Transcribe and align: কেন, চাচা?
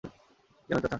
কেন, 0.69 0.77
চাচা? 0.77 0.89